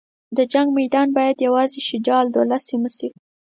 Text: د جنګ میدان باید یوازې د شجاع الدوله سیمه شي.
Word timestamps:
د 0.37 0.39
جنګ 0.53 0.67
میدان 0.79 1.07
باید 1.17 1.43
یوازې 1.47 1.79
د 1.81 1.85
شجاع 1.89 2.19
الدوله 2.23 2.57
سیمه 2.67 2.89
شي. 2.97 3.09